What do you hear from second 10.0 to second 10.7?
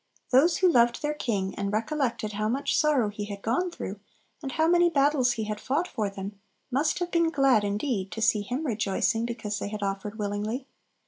willingly.